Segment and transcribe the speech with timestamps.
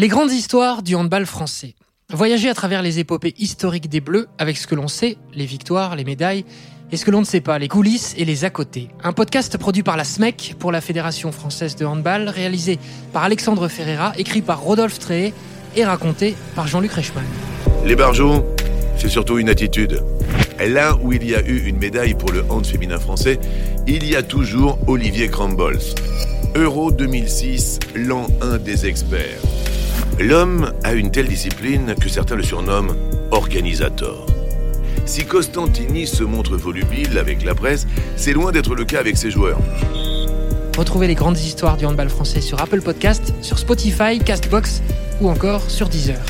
[0.00, 1.74] Les grandes histoires du handball français.
[2.10, 5.94] Voyager à travers les épopées historiques des Bleus avec ce que l'on sait, les victoires,
[5.94, 6.46] les médailles,
[6.90, 8.88] et ce que l'on ne sait pas, les coulisses et les à côté.
[9.04, 12.78] Un podcast produit par la SMEC pour la Fédération française de handball, réalisé
[13.12, 15.34] par Alexandre Ferreira, écrit par Rodolphe Tréhé
[15.76, 17.26] et raconté par Jean-Luc Reichmann.
[17.84, 18.46] Les barjots,
[18.96, 20.02] c'est surtout une attitude.
[20.66, 23.38] Là où il y a eu une médaille pour le hand féminin français,
[23.86, 25.82] il y a toujours Olivier Crambols.
[26.54, 29.42] Euro 2006, l'an 1 des experts.
[30.20, 32.92] L'homme a une telle discipline que certains le surnomment
[33.30, 34.26] organisateur.
[35.06, 37.86] Si Costantini se montre volubile avec la presse,
[38.16, 39.58] c'est loin d'être le cas avec ses joueurs.
[40.76, 44.82] Retrouvez les grandes histoires du handball français sur Apple Podcast, sur Spotify, Castbox
[45.22, 46.20] ou encore sur Deezer.